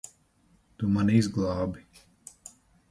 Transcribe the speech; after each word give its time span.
Tu 0.77 0.89
mani 0.95 1.21
izglābi. 1.21 1.87